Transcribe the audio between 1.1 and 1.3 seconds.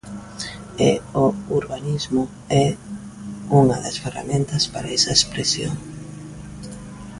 o